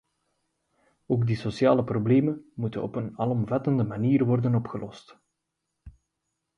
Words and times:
Ook 1.05 1.27
die 1.27 1.35
sociale 1.35 1.83
problemen 1.83 2.51
moeten 2.55 2.83
op 2.83 2.95
een 2.95 3.17
alomvattende 3.17 3.83
manier 3.83 4.25
worden 4.25 4.55
opgelost. 4.55 5.19